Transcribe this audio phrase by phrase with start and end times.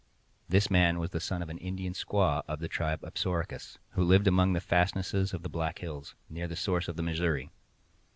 [0.49, 4.03] This man was the son of an Indian squaw of the tribe of Upsarokas, who
[4.03, 7.51] live among the fastnesses of the Black Hills, near the source of the Missouri.